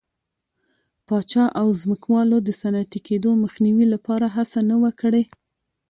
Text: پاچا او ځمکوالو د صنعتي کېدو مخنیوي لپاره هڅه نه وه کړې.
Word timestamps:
پاچا 1.07 1.45
او 1.59 1.67
ځمکوالو 1.81 2.37
د 2.43 2.49
صنعتي 2.61 2.99
کېدو 3.07 3.29
مخنیوي 3.43 3.85
لپاره 3.93 4.25
هڅه 4.35 4.59
نه 4.69 4.75
وه 4.81 4.91
کړې. 5.01 5.23